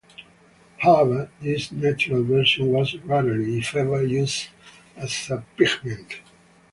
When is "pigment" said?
5.55-6.21